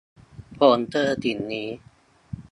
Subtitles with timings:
[0.57, 1.69] ผมเจอสิ่งนี้